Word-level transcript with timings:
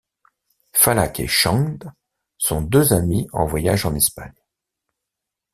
Falak 0.73 1.19
et 1.19 1.27
Chand 1.27 1.77
sont 2.39 2.63
deux 2.63 2.91
amis 2.91 3.27
en 3.33 3.45
voyage 3.45 3.85
en 3.85 3.93
Espagne. 3.93 4.33